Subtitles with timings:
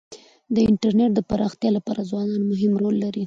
[0.53, 3.19] د انټرنيټ د پراختیا لپاره ځوانان مهم رول لري.